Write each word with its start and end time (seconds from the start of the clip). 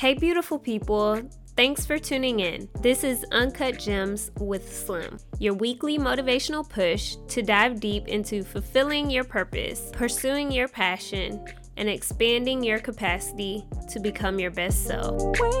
Hey, 0.00 0.14
beautiful 0.14 0.58
people. 0.58 1.20
Thanks 1.56 1.84
for 1.84 1.98
tuning 1.98 2.40
in. 2.40 2.70
This 2.80 3.04
is 3.04 3.22
Uncut 3.32 3.78
Gems 3.78 4.30
with 4.38 4.74
Slim, 4.74 5.18
your 5.38 5.52
weekly 5.52 5.98
motivational 5.98 6.66
push 6.66 7.16
to 7.28 7.42
dive 7.42 7.80
deep 7.80 8.08
into 8.08 8.42
fulfilling 8.42 9.10
your 9.10 9.24
purpose, 9.24 9.90
pursuing 9.92 10.50
your 10.50 10.68
passion, 10.68 11.44
and 11.76 11.90
expanding 11.90 12.64
your 12.64 12.78
capacity 12.78 13.66
to 13.90 14.00
become 14.00 14.38
your 14.38 14.50
best 14.50 14.86
self. 14.86 15.20
When 15.38 15.60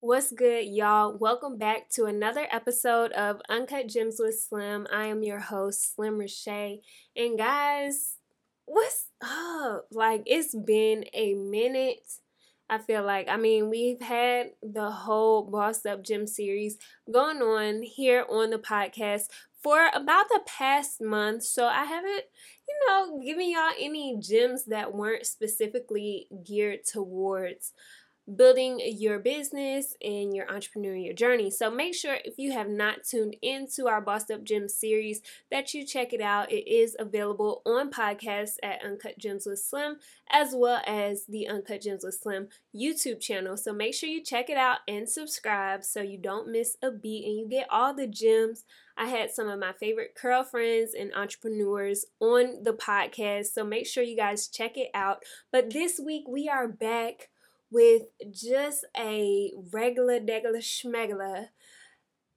What's 0.00 0.30
good, 0.30 0.66
y'all? 0.66 1.18
Welcome 1.18 1.58
back 1.58 1.90
to 1.94 2.04
another 2.04 2.46
episode 2.52 3.10
of 3.10 3.42
Uncut 3.48 3.88
Gems 3.88 4.20
with 4.20 4.38
Slim. 4.38 4.86
I 4.92 5.06
am 5.06 5.24
your 5.24 5.40
host, 5.40 5.96
Slim 5.96 6.20
Reshae. 6.20 6.82
And 7.16 7.36
guys, 7.36 8.14
what's 8.64 9.06
up? 9.20 9.88
Like, 9.90 10.22
it's 10.24 10.54
been 10.54 11.06
a 11.12 11.34
minute. 11.34 12.06
I 12.70 12.78
feel 12.78 13.02
like, 13.02 13.28
I 13.28 13.38
mean, 13.38 13.70
we've 13.70 14.00
had 14.00 14.50
the 14.62 14.88
whole 14.88 15.42
Bossed 15.42 15.84
Up 15.84 16.04
Gems 16.04 16.36
series 16.36 16.78
going 17.12 17.42
on 17.42 17.82
here 17.82 18.24
on 18.30 18.50
the 18.50 18.58
podcast 18.58 19.24
for 19.60 19.90
about 19.92 20.28
the 20.28 20.42
past 20.46 21.00
month. 21.00 21.42
So 21.42 21.66
I 21.66 21.86
haven't, 21.86 22.22
you 22.68 22.78
know, 22.86 23.20
given 23.20 23.50
y'all 23.50 23.72
any 23.76 24.16
gems 24.20 24.66
that 24.66 24.94
weren't 24.94 25.26
specifically 25.26 26.28
geared 26.46 26.84
towards 26.84 27.72
building 28.36 28.80
your 28.84 29.18
business 29.18 29.94
and 30.02 30.34
your 30.34 30.46
entrepreneurial 30.46 31.16
journey. 31.16 31.50
So 31.50 31.70
make 31.70 31.94
sure 31.94 32.18
if 32.24 32.38
you 32.38 32.52
have 32.52 32.68
not 32.68 33.04
tuned 33.04 33.36
into 33.40 33.86
our 33.88 34.00
Bossed 34.00 34.30
Up 34.30 34.44
Gems 34.44 34.74
series 34.74 35.22
that 35.50 35.72
you 35.72 35.86
check 35.86 36.12
it 36.12 36.20
out. 36.20 36.52
It 36.52 36.68
is 36.68 36.94
available 36.98 37.62
on 37.64 37.90
podcasts 37.90 38.56
at 38.62 38.84
Uncut 38.84 39.18
Gems 39.18 39.46
with 39.46 39.60
Slim 39.60 39.96
as 40.30 40.52
well 40.54 40.82
as 40.86 41.24
the 41.26 41.48
Uncut 41.48 41.80
Gems 41.80 42.04
with 42.04 42.18
Slim 42.20 42.48
YouTube 42.76 43.20
channel. 43.20 43.56
So 43.56 43.72
make 43.72 43.94
sure 43.94 44.08
you 44.08 44.22
check 44.22 44.50
it 44.50 44.58
out 44.58 44.78
and 44.86 45.08
subscribe 45.08 45.82
so 45.82 46.02
you 46.02 46.18
don't 46.18 46.52
miss 46.52 46.76
a 46.82 46.90
beat 46.90 47.24
and 47.24 47.38
you 47.38 47.48
get 47.48 47.66
all 47.70 47.94
the 47.94 48.06
gems. 48.06 48.64
I 48.96 49.06
had 49.06 49.30
some 49.30 49.48
of 49.48 49.60
my 49.60 49.72
favorite 49.72 50.14
curl 50.14 50.42
friends 50.42 50.92
and 50.98 51.14
entrepreneurs 51.14 52.04
on 52.20 52.64
the 52.64 52.72
podcast. 52.72 53.46
So 53.46 53.64
make 53.64 53.86
sure 53.86 54.02
you 54.02 54.16
guys 54.16 54.48
check 54.48 54.76
it 54.76 54.90
out. 54.92 55.22
But 55.50 55.72
this 55.72 56.00
week 56.04 56.24
we 56.28 56.48
are 56.48 56.68
back 56.68 57.28
with 57.70 58.02
just 58.30 58.84
a 58.96 59.52
regular, 59.72 60.20
regular, 60.26 60.58
schmegula 60.58 61.48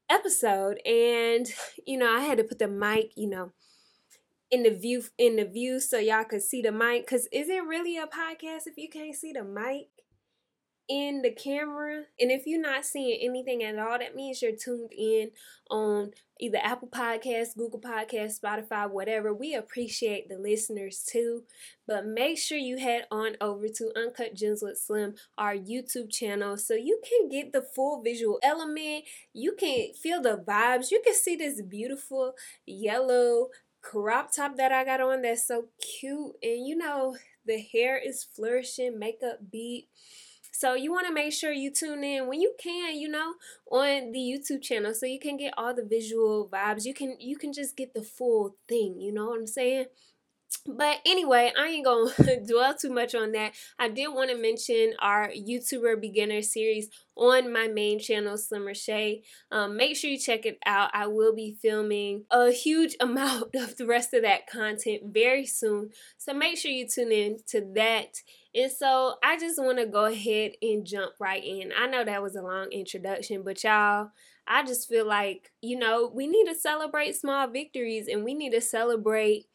episode. 0.10 0.80
And, 0.86 1.48
you 1.88 1.98
know, 1.98 2.12
I 2.12 2.22
had 2.22 2.38
to 2.38 2.44
put 2.44 2.60
the 2.60 2.68
mic, 2.68 3.12
you 3.16 3.30
know, 3.30 3.52
in 4.50 4.64
the 4.64 4.70
view 4.70 5.04
in 5.18 5.38
the 5.38 5.46
view 5.46 5.80
so 5.80 5.98
y'all 5.98 6.26
could 6.26 6.42
see 6.42 6.62
the 6.62 6.72
mic. 6.72 7.08
Cause 7.08 7.28
is 7.32 7.50
it 7.50 7.64
really 7.66 7.98
a 7.98 8.06
podcast 8.06 8.68
if 8.68 8.78
you 8.78 8.90
can't 8.90 9.16
see 9.16 9.32
the 9.32 9.44
mic? 9.44 9.88
In 10.92 11.22
the 11.22 11.32
camera. 11.32 12.04
And 12.20 12.32
if 12.32 12.46
you're 12.46 12.60
not 12.60 12.84
seeing 12.84 13.18
anything 13.22 13.64
at 13.64 13.80
all, 13.80 13.98
that 13.98 14.14
means 14.14 14.42
you're 14.42 14.52
tuned 14.52 14.92
in 14.92 15.32
on 15.70 16.12
either 16.38 16.58
Apple 16.62 16.90
Podcasts, 16.90 17.56
Google 17.56 17.80
Podcasts, 17.80 18.42
Spotify, 18.42 18.92
whatever. 18.92 19.34
We 19.34 19.56
appreciate 19.56 20.28
the 20.28 20.38
listeners 20.38 21.08
too. 21.10 21.44
But 21.88 22.06
make 22.06 22.38
sure 22.38 22.58
you 22.58 22.78
head 22.78 23.06
on 23.10 23.38
over 23.40 23.70
to 23.70 23.92
Uncut 23.96 24.36
Gems 24.36 24.62
with 24.62 24.80
Slim, 24.80 25.16
our 25.38 25.56
YouTube 25.56 26.12
channel, 26.12 26.58
so 26.58 26.74
you 26.74 27.00
can 27.08 27.30
get 27.30 27.54
the 27.54 27.62
full 27.62 28.02
visual 28.04 28.40
element. 28.44 29.06
You 29.34 29.56
can 29.58 29.94
feel 29.94 30.22
the 30.22 30.44
vibes. 30.46 30.92
You 30.92 31.02
can 31.06 31.14
see 31.14 31.38
this 31.38 31.62
beautiful 31.62 32.34
yellow 32.66 33.48
crop 33.82 34.36
top 34.36 34.58
that 34.58 34.74
I 34.74 34.84
got 34.84 35.00
on 35.00 35.22
that's 35.22 35.48
so 35.48 35.68
cute. 35.80 36.34
And 36.44 36.68
you 36.68 36.76
know, 36.76 37.16
the 37.46 37.62
hair 37.62 37.98
is 37.98 38.26
flourishing, 38.26 39.00
makeup 39.00 39.40
beat. 39.50 39.88
So 40.62 40.76
you 40.76 40.92
want 40.92 41.08
to 41.08 41.14
make 41.14 41.34
sure 41.34 41.52
you 41.52 41.72
tune 41.72 42.04
in 42.04 42.28
when 42.28 42.40
you 42.40 42.54
can, 42.62 42.96
you 42.96 43.10
know, 43.10 43.34
on 43.72 44.12
the 44.12 44.20
YouTube 44.20 44.62
channel 44.62 44.94
so 44.94 45.08
you 45.08 45.20
can 45.20 45.36
get 45.36 45.56
all 45.58 45.74
the 45.74 45.84
visual 45.84 46.48
vibes. 46.54 46.86
You 46.86 46.94
can 46.94 47.16
you 47.20 47.36
can 47.36 47.52
just 47.52 47.76
get 47.76 47.96
the 47.96 48.04
full 48.04 48.58
thing, 48.70 49.02
you 49.02 49.12
know 49.12 49.26
what 49.26 49.40
I'm 49.40 49.48
saying? 49.48 49.86
But 50.68 51.00
anyway, 51.04 51.52
I 51.58 51.70
ain't 51.70 51.86
gonna 51.86 52.12
dwell 52.48 52.76
too 52.76 52.92
much 52.92 53.16
on 53.16 53.32
that. 53.32 53.54
I 53.80 53.90
did 53.90 54.10
want 54.10 54.30
to 54.30 54.38
mention 54.38 54.94
our 55.00 55.30
YouTuber 55.30 56.00
beginner 56.00 56.44
series 56.44 56.90
on 57.16 57.52
my 57.52 57.68
main 57.68 57.98
channel, 57.98 58.38
Slim 58.38 58.62
Reshae. 58.62 59.24
Um, 59.52 59.76
make 59.76 59.98
sure 59.98 60.12
you 60.12 60.20
check 60.20 60.46
it 60.46 60.60
out. 60.68 60.92
I 60.94 61.08
will 61.08 61.34
be 61.34 61.58
filming 61.60 62.26
a 62.30 62.52
huge 62.52 62.96
amount 63.00 63.56
of 63.56 63.78
the 63.78 63.88
rest 63.88 64.14
of 64.14 64.22
that 64.22 64.46
content 64.46 65.06
very 65.06 65.48
soon. 65.48 65.90
So 66.20 66.36
make 66.36 66.60
sure 66.60 66.70
you 66.70 66.88
tune 66.88 67.12
in 67.12 67.38
to 67.48 67.66
that. 67.74 68.18
And 68.54 68.72
so 68.72 69.16
I 69.24 69.38
just 69.38 69.62
want 69.62 69.78
to 69.78 69.86
go 69.86 70.06
ahead 70.06 70.54
and 70.62 70.86
jump 70.86 71.14
right 71.20 71.44
in. 71.44 71.72
I 71.78 71.88
know 71.88 72.04
that 72.04 72.22
was 72.22 72.36
a 72.36 72.42
long 72.42 72.72
introduction, 72.72 73.44
but 73.44 73.64
y'all, 73.64 74.12
I 74.48 74.64
just 74.64 74.90
feel 74.90 75.08
like, 75.08 75.52
you 75.62 75.78
know, 75.78 76.12
we 76.14 76.28
need 76.28 76.48
to 76.48 76.56
celebrate 76.56 77.16
small 77.16 77.48
victories 77.48 78.08
and 78.08 78.24
we 78.24 78.34
need 78.34 78.52
to 78.52 78.62
celebrate 78.62 79.46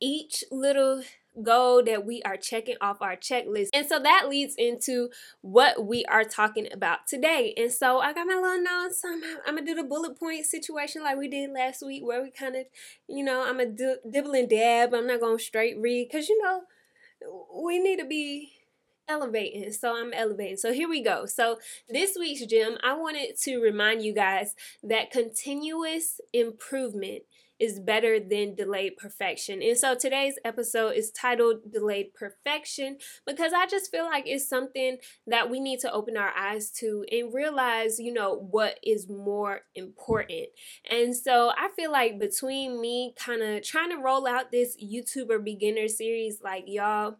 each 0.00 0.44
little 0.50 1.02
goal 1.42 1.82
that 1.82 2.06
we 2.06 2.22
are 2.22 2.36
checking 2.36 2.76
off 2.80 3.02
our 3.02 3.16
checklist. 3.16 3.68
And 3.74 3.86
so 3.86 3.98
that 3.98 4.28
leads 4.28 4.54
into 4.56 5.08
what 5.40 5.84
we 5.84 6.04
are 6.04 6.24
talking 6.24 6.68
about 6.72 7.06
today. 7.08 7.54
And 7.56 7.72
so 7.72 7.98
I 7.98 8.12
got 8.12 8.26
my 8.26 8.34
little 8.34 8.62
notes. 8.62 9.02
I'm, 9.04 9.22
I'm 9.46 9.56
gonna 9.56 9.66
do 9.66 9.74
the 9.74 9.82
bullet 9.82 10.18
point 10.18 10.46
situation 10.46 11.02
like 11.02 11.18
we 11.18 11.28
did 11.28 11.50
last 11.50 11.84
week, 11.84 12.04
where 12.04 12.22
we 12.22 12.30
kind 12.30 12.56
of, 12.56 12.66
you 13.08 13.24
know, 13.24 13.44
I'm 13.46 13.58
gonna 13.58 13.96
dibble 14.08 14.32
and 14.32 14.48
dab. 14.48 14.94
I'm 14.94 15.06
not 15.06 15.20
gonna 15.20 15.38
straight 15.38 15.78
read 15.78 16.08
because 16.10 16.28
you 16.28 16.40
know 16.42 16.62
we 17.54 17.78
need 17.78 17.98
to 17.98 18.06
be 18.06 18.52
elevating. 19.08 19.70
So 19.72 19.96
I'm 19.96 20.12
elevating. 20.12 20.56
So 20.56 20.72
here 20.72 20.88
we 20.88 21.02
go. 21.02 21.26
So 21.26 21.58
this 21.88 22.16
week's 22.18 22.46
gym, 22.46 22.78
I 22.82 22.94
wanted 22.94 23.38
to 23.42 23.58
remind 23.58 24.02
you 24.02 24.14
guys 24.14 24.54
that 24.82 25.10
continuous 25.10 26.20
improvement 26.32 27.22
is 27.60 27.78
better 27.78 28.18
than 28.18 28.54
delayed 28.54 28.96
perfection. 28.96 29.62
And 29.62 29.78
so 29.78 29.94
today's 29.94 30.38
episode 30.44 30.90
is 30.96 31.10
titled 31.10 31.72
Delayed 31.72 32.14
Perfection 32.14 32.98
because 33.26 33.52
I 33.52 33.66
just 33.66 33.90
feel 33.90 34.04
like 34.04 34.24
it's 34.26 34.48
something 34.48 34.98
that 35.26 35.50
we 35.50 35.60
need 35.60 35.80
to 35.80 35.92
open 35.92 36.16
our 36.16 36.32
eyes 36.36 36.70
to 36.80 37.04
and 37.10 37.32
realize, 37.32 37.98
you 37.98 38.12
know, 38.12 38.34
what 38.34 38.78
is 38.82 39.08
more 39.08 39.60
important. 39.74 40.48
And 40.90 41.16
so 41.16 41.52
I 41.56 41.68
feel 41.76 41.92
like 41.92 42.18
between 42.18 42.80
me 42.80 43.14
kind 43.16 43.42
of 43.42 43.62
trying 43.62 43.90
to 43.90 44.02
roll 44.02 44.26
out 44.26 44.50
this 44.50 44.76
YouTuber 44.82 45.44
beginner 45.44 45.88
series, 45.88 46.40
like 46.42 46.64
y'all, 46.66 47.18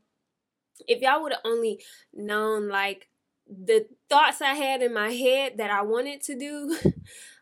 if 0.89 1.01
y'all 1.01 1.23
would 1.23 1.33
have 1.33 1.43
only 1.45 1.81
known 2.13 2.69
like 2.69 3.09
the 3.47 3.87
thoughts 4.09 4.41
I 4.41 4.55
had 4.55 4.83
in 4.83 4.93
my 4.95 5.11
head 5.11 5.59
that 5.59 5.71
I 5.71 5.83
wanted 5.83 6.23
to 6.23 6.39
do, 6.39 6.77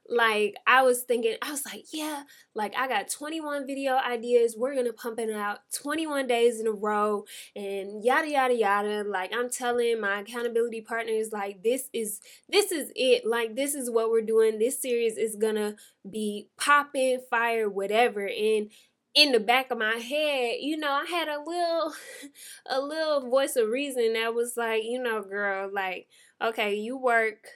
like 0.09 0.57
I 0.67 0.83
was 0.83 1.03
thinking, 1.03 1.37
I 1.43 1.51
was 1.51 1.65
like, 1.65 1.85
yeah, 1.93 2.25
like 2.55 2.75
I 2.77 2.89
got 2.89 3.11
21 3.11 3.67
video 3.67 3.97
ideas. 3.97 4.57
We're 4.57 4.75
gonna 4.75 4.93
pump 4.93 5.19
it 5.19 5.31
out 5.31 5.61
21 5.75 6.27
days 6.27 6.61
in 6.61 6.67
a 6.67 6.73
row 6.73 7.25
and 7.55 8.05
yada 8.05 8.31
yada 8.31 8.55
yada. 8.55 9.05
Like 9.07 9.33
I'm 9.35 9.49
telling 9.49 10.01
my 10.01 10.21
accountability 10.21 10.81
partners, 10.81 11.31
like 11.33 11.63
this 11.63 11.89
is 11.93 12.21
this 12.49 12.73
is 12.73 12.91
it. 12.97 13.25
Like 13.25 13.55
this 13.57 13.75
is 13.75 13.91
what 13.91 14.11
we're 14.11 14.23
doing. 14.23 14.59
This 14.59 14.81
series 14.81 15.17
is 15.17 15.37
gonna 15.37 15.77
be 16.09 16.49
popping, 16.59 17.21
fire, 17.31 17.69
whatever. 17.69 18.27
And 18.27 18.71
in 19.15 19.33
the 19.33 19.41
back 19.41 19.71
of 19.71 19.79
my 19.79 19.97
head, 19.97 20.57
you 20.61 20.77
know, 20.77 20.91
I 20.91 21.05
had 21.05 21.29
a 21.29 21.39
little 21.39 21.95
a 22.67 22.81
little 22.81 23.31
voice 23.31 23.57
of 23.57 23.69
reason 23.69 24.15
that 24.15 24.35
was 24.35 24.55
like, 24.57 24.83
you 24.85 25.03
know, 25.03 25.23
girl, 25.23 25.71
like, 25.73 26.09
okay, 26.43 26.75
you 26.75 26.97
work 26.97 27.47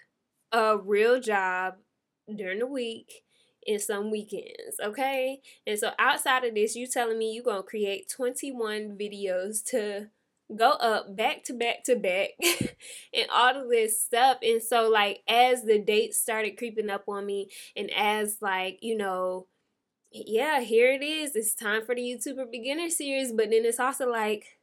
a 0.53 0.79
real 0.79 1.21
job 1.21 1.75
during 2.35 2.59
the 2.59 2.67
week 2.67 3.23
and 3.67 3.81
some 3.81 4.11
weekends, 4.11 4.79
okay? 4.83 5.41
And 5.67 5.79
so 5.79 5.91
outside 5.99 6.45
of 6.45 6.55
this, 6.55 6.77
you 6.77 6.87
telling 6.87 7.19
me 7.19 7.33
you're 7.33 7.45
gonna 7.45 7.63
create 7.63 8.09
21 8.09 8.97
videos 8.99 9.65
to 9.71 10.09
go 10.55 10.71
up 10.73 11.17
back 11.17 11.43
to 11.43 11.53
back 11.53 11.83
to 11.83 11.97
back 11.97 12.29
and 13.15 13.29
all 13.33 13.61
of 13.61 13.69
this 13.69 14.01
stuff. 14.01 14.39
And 14.43 14.63
so 14.63 14.89
like 14.89 15.23
as 15.29 15.65
the 15.65 15.79
dates 15.79 16.19
started 16.19 16.57
creeping 16.57 16.91
up 16.91 17.05
on 17.09 17.27
me 17.27 17.51
and 17.77 17.91
as 17.97 18.39
like, 18.41 18.79
you 18.81 18.97
know, 18.97 19.47
yeah, 20.13 20.61
here 20.61 20.93
it 20.93 21.03
is. 21.03 21.35
It's 21.35 21.55
time 21.55 21.85
for 21.85 21.95
the 21.95 22.01
YouTuber 22.01 22.51
beginner 22.51 22.89
series. 22.91 23.33
But 23.33 23.51
then 23.51 23.65
it's 23.65 23.81
also 23.81 24.09
like, 24.09 24.59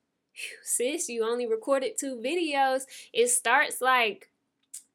sis, 0.63 1.09
you 1.09 1.23
only 1.23 1.47
recorded 1.47 1.97
two 1.99 2.15
videos. 2.15 2.83
It 3.11 3.27
starts 3.27 3.81
like, 3.81 4.29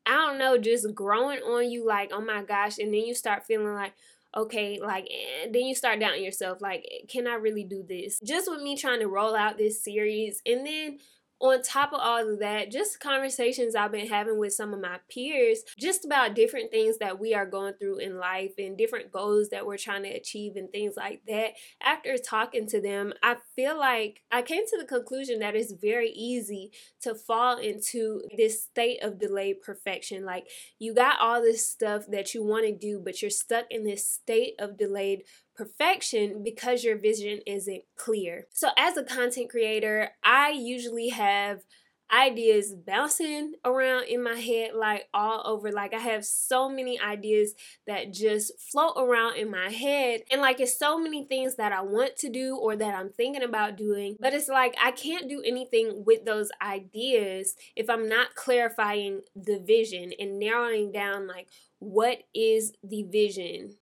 I 0.08 0.14
don't 0.14 0.38
know, 0.38 0.58
just 0.58 0.94
growing 0.94 1.40
on 1.40 1.70
you 1.70 1.86
like, 1.86 2.10
oh 2.12 2.20
my 2.22 2.42
gosh. 2.42 2.78
And 2.78 2.92
then 2.94 3.02
you 3.02 3.14
start 3.14 3.46
feeling 3.46 3.74
like, 3.74 3.94
okay, 4.36 4.80
like, 4.80 5.04
eh, 5.10 5.48
then 5.52 5.62
you 5.62 5.74
start 5.74 6.00
doubting 6.00 6.24
yourself, 6.24 6.60
like, 6.62 6.86
can 7.08 7.26
I 7.26 7.34
really 7.34 7.64
do 7.64 7.84
this? 7.88 8.20
Just 8.24 8.50
with 8.50 8.62
me 8.62 8.76
trying 8.76 9.00
to 9.00 9.08
roll 9.08 9.36
out 9.36 9.58
this 9.58 9.82
series, 9.84 10.42
and 10.46 10.66
then 10.66 10.98
on 11.40 11.62
top 11.62 11.92
of 11.92 12.00
all 12.02 12.32
of 12.32 12.40
that, 12.40 12.70
just 12.70 13.00
conversations 13.00 13.74
I've 13.74 13.92
been 13.92 14.08
having 14.08 14.38
with 14.38 14.52
some 14.52 14.74
of 14.74 14.80
my 14.80 14.98
peers 15.08 15.62
just 15.78 16.04
about 16.04 16.34
different 16.34 16.70
things 16.70 16.98
that 16.98 17.20
we 17.20 17.32
are 17.34 17.46
going 17.46 17.74
through 17.74 17.98
in 17.98 18.18
life 18.18 18.52
and 18.58 18.76
different 18.76 19.12
goals 19.12 19.50
that 19.50 19.64
we're 19.64 19.78
trying 19.78 20.02
to 20.02 20.08
achieve 20.08 20.56
and 20.56 20.70
things 20.70 20.94
like 20.96 21.22
that. 21.28 21.52
After 21.80 22.16
talking 22.18 22.66
to 22.68 22.80
them, 22.80 23.12
I 23.22 23.36
feel 23.54 23.78
like 23.78 24.22
I 24.32 24.42
came 24.42 24.66
to 24.66 24.78
the 24.78 24.86
conclusion 24.86 25.38
that 25.38 25.54
it's 25.54 25.72
very 25.72 26.10
easy 26.10 26.72
to 27.02 27.14
fall 27.14 27.58
into 27.58 28.22
this 28.36 28.62
state 28.64 29.02
of 29.02 29.20
delayed 29.20 29.60
perfection. 29.62 30.24
Like 30.24 30.48
you 30.78 30.94
got 30.94 31.20
all 31.20 31.40
this 31.40 31.68
stuff 31.68 32.04
that 32.08 32.34
you 32.34 32.42
want 32.42 32.66
to 32.66 32.72
do, 32.72 33.00
but 33.02 33.22
you're 33.22 33.30
stuck 33.30 33.66
in 33.70 33.84
this 33.84 34.06
state 34.06 34.54
of 34.58 34.76
delayed 34.76 35.22
perfection 35.58 36.44
because 36.44 36.84
your 36.84 36.96
vision 36.96 37.40
isn't 37.46 37.82
clear. 37.96 38.46
So, 38.52 38.68
as 38.78 38.96
a 38.96 39.02
content 39.02 39.50
creator, 39.50 40.10
I 40.24 40.50
usually 40.50 41.08
have 41.08 41.62
ideas 42.10 42.74
bouncing 42.74 43.52
around 43.64 44.04
in 44.04 44.22
my 44.22 44.36
head 44.36 44.70
like 44.74 45.06
all 45.12 45.42
over. 45.44 45.70
Like 45.70 45.92
i 45.92 45.98
have 45.98 46.24
so 46.24 46.68
many 46.68 46.98
ideas 46.98 47.54
that 47.86 48.14
just 48.14 48.52
float 48.58 48.94
around 48.96 49.36
in 49.36 49.50
my 49.50 49.68
head. 49.68 50.22
And 50.30 50.40
like 50.40 50.58
it's 50.60 50.78
so 50.78 50.98
many 50.98 51.26
things 51.26 51.56
that 51.56 51.72
i 51.72 51.82
want 51.82 52.16
to 52.16 52.30
do 52.30 52.56
or 52.56 52.76
that 52.76 52.94
i'm 52.94 53.10
thinking 53.10 53.42
about 53.42 53.76
doing 53.76 54.16
but 54.18 54.32
it's 54.32 54.48
like 54.48 54.74
i 54.82 54.90
can't 54.90 55.28
do 55.28 55.42
anything 55.44 56.04
with 56.06 56.24
those 56.24 56.50
ideas 56.62 57.54
if 57.76 57.90
i'm 57.90 58.08
not 58.08 58.34
clarifying 58.34 59.20
the 59.36 59.58
vision 59.58 60.12
and 60.18 60.38
narrowing 60.38 60.92
down 60.92 61.26
like 61.26 61.48
what 61.78 62.22
is 62.34 62.72
the 62.82 63.02
vision 63.02 63.76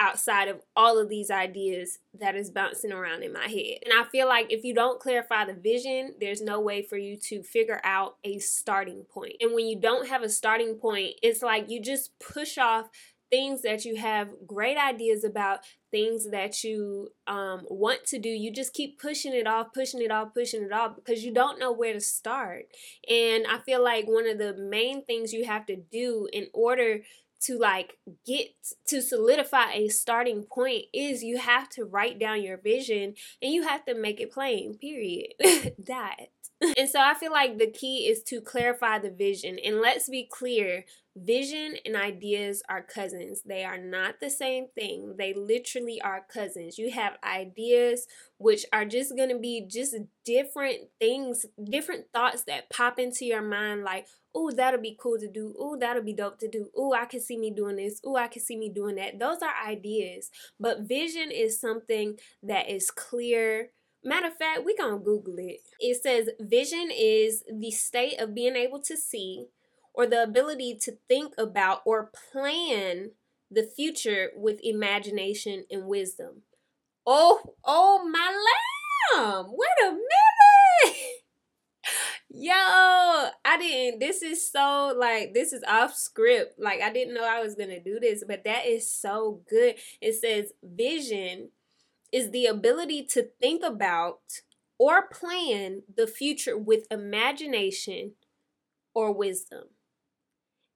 outside 0.00 0.48
of 0.48 0.60
all 0.76 0.98
of 0.98 1.08
these 1.08 1.30
ideas 1.30 1.98
that 2.18 2.36
is 2.36 2.50
bouncing 2.50 2.92
around 2.92 3.22
in 3.22 3.32
my 3.32 3.46
head. 3.48 3.78
And 3.84 3.92
I 3.98 4.04
feel 4.10 4.28
like 4.28 4.52
if 4.52 4.64
you 4.64 4.74
don't 4.74 5.00
clarify 5.00 5.44
the 5.44 5.54
vision, 5.54 6.14
there's 6.20 6.40
no 6.40 6.60
way 6.60 6.82
for 6.82 6.96
you 6.96 7.16
to 7.24 7.42
figure 7.42 7.80
out 7.82 8.16
a 8.24 8.38
starting 8.38 9.04
point. 9.10 9.34
And 9.40 9.54
when 9.54 9.66
you 9.66 9.78
don't 9.78 10.08
have 10.08 10.22
a 10.22 10.28
starting 10.28 10.76
point, 10.76 11.14
it's 11.22 11.42
like 11.42 11.68
you 11.68 11.82
just 11.82 12.18
push 12.18 12.58
off 12.58 12.88
things 13.30 13.62
that 13.62 13.84
you 13.84 13.96
have 13.96 14.28
great 14.46 14.78
ideas 14.78 15.24
about, 15.24 15.60
things 15.90 16.30
that 16.30 16.64
you 16.64 17.08
um, 17.26 17.62
want 17.68 18.04
to 18.06 18.18
do. 18.18 18.28
You 18.28 18.52
just 18.52 18.72
keep 18.72 19.00
pushing 19.00 19.34
it 19.34 19.46
off, 19.46 19.72
pushing 19.74 20.02
it 20.02 20.10
off, 20.10 20.34
pushing 20.34 20.62
it 20.62 20.72
off 20.72 20.96
because 20.96 21.24
you 21.24 21.32
don't 21.32 21.58
know 21.58 21.72
where 21.72 21.92
to 21.92 22.00
start. 22.00 22.66
And 23.08 23.46
I 23.46 23.58
feel 23.58 23.82
like 23.82 24.06
one 24.06 24.28
of 24.28 24.38
the 24.38 24.56
main 24.56 25.04
things 25.04 25.32
you 25.32 25.44
have 25.44 25.66
to 25.66 25.76
do 25.76 26.28
in 26.32 26.48
order 26.52 27.00
to 27.40 27.58
like 27.58 27.98
get 28.26 28.48
to 28.88 29.00
solidify 29.00 29.72
a 29.72 29.88
starting 29.88 30.42
point 30.42 30.84
is 30.92 31.22
you 31.22 31.38
have 31.38 31.68
to 31.70 31.84
write 31.84 32.18
down 32.18 32.42
your 32.42 32.56
vision 32.56 33.14
and 33.42 33.52
you 33.52 33.62
have 33.62 33.84
to 33.86 33.94
make 33.94 34.20
it 34.20 34.32
plain 34.32 34.76
period. 34.78 35.32
That 35.86 36.16
and 36.76 36.88
so 36.88 37.00
i 37.00 37.14
feel 37.14 37.32
like 37.32 37.58
the 37.58 37.70
key 37.70 38.08
is 38.08 38.22
to 38.22 38.40
clarify 38.40 38.98
the 38.98 39.10
vision 39.10 39.58
and 39.64 39.80
let's 39.80 40.08
be 40.08 40.28
clear 40.30 40.84
Vision 41.24 41.76
and 41.84 41.96
ideas 41.96 42.62
are 42.68 42.82
cousins. 42.82 43.42
They 43.42 43.64
are 43.64 43.78
not 43.78 44.20
the 44.20 44.30
same 44.30 44.66
thing. 44.74 45.16
They 45.18 45.32
literally 45.34 46.00
are 46.00 46.24
cousins. 46.32 46.78
You 46.78 46.90
have 46.92 47.18
ideas, 47.24 48.06
which 48.38 48.64
are 48.72 48.84
just 48.84 49.16
going 49.16 49.30
to 49.30 49.38
be 49.38 49.66
just 49.66 49.96
different 50.24 50.90
things, 51.00 51.46
different 51.64 52.06
thoughts 52.12 52.44
that 52.44 52.70
pop 52.70 52.98
into 52.98 53.24
your 53.24 53.42
mind, 53.42 53.82
like, 53.82 54.06
oh, 54.34 54.50
that'll 54.52 54.80
be 54.80 54.96
cool 55.00 55.18
to 55.18 55.28
do. 55.28 55.54
Oh, 55.58 55.76
that'll 55.76 56.02
be 56.02 56.12
dope 56.12 56.38
to 56.40 56.48
do. 56.48 56.70
Oh, 56.76 56.92
I 56.92 57.06
can 57.06 57.20
see 57.20 57.36
me 57.36 57.50
doing 57.50 57.76
this. 57.76 58.00
Oh, 58.04 58.16
I 58.16 58.28
can 58.28 58.42
see 58.42 58.56
me 58.56 58.68
doing 58.68 58.96
that. 58.96 59.18
Those 59.18 59.38
are 59.42 59.68
ideas. 59.68 60.30
But 60.60 60.82
vision 60.82 61.30
is 61.32 61.60
something 61.60 62.18
that 62.42 62.70
is 62.70 62.90
clear. 62.90 63.70
Matter 64.08 64.28
of 64.28 64.38
fact, 64.38 64.64
we 64.64 64.74
gonna 64.74 64.98
Google 64.98 65.34
it. 65.36 65.60
It 65.78 66.02
says 66.02 66.30
vision 66.40 66.88
is 66.90 67.44
the 67.52 67.70
state 67.70 68.18
of 68.18 68.34
being 68.34 68.56
able 68.56 68.80
to 68.80 68.96
see 68.96 69.48
or 69.92 70.06
the 70.06 70.22
ability 70.22 70.78
to 70.84 70.96
think 71.08 71.34
about 71.36 71.82
or 71.84 72.10
plan 72.32 73.10
the 73.50 73.64
future 73.64 74.30
with 74.34 74.60
imagination 74.62 75.66
and 75.70 75.84
wisdom. 75.84 76.42
Oh, 77.06 77.54
oh 77.66 78.08
my 78.10 78.34
lamb. 79.14 79.48
Wait 79.50 79.86
a 79.86 79.90
minute. 79.90 80.96
Yo, 82.30 82.54
I 82.54 83.58
didn't. 83.58 84.00
This 84.00 84.22
is 84.22 84.50
so 84.50 84.94
like 84.96 85.34
this 85.34 85.52
is 85.52 85.62
off 85.68 85.94
script. 85.94 86.58
Like 86.58 86.80
I 86.80 86.90
didn't 86.90 87.12
know 87.12 87.28
I 87.28 87.42
was 87.42 87.56
to 87.56 87.80
do 87.82 88.00
this, 88.00 88.24
but 88.26 88.44
that 88.44 88.64
is 88.64 88.90
so 88.90 89.42
good. 89.50 89.74
It 90.00 90.14
says 90.14 90.52
vision 90.62 91.50
is 92.12 92.30
the 92.30 92.46
ability 92.46 93.04
to 93.04 93.28
think 93.40 93.62
about 93.62 94.20
or 94.78 95.08
plan 95.08 95.82
the 95.94 96.06
future 96.06 96.56
with 96.56 96.86
imagination 96.90 98.12
or 98.94 99.12
wisdom. 99.12 99.64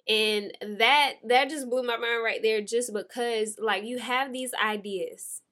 And 0.08 0.52
that 0.60 1.14
that 1.28 1.48
just 1.48 1.70
blew 1.70 1.84
my 1.84 1.96
mind 1.96 2.24
right 2.24 2.42
there 2.42 2.60
just 2.60 2.92
because 2.92 3.56
like 3.60 3.84
you 3.84 3.98
have 3.98 4.32
these 4.32 4.50
ideas 4.54 5.42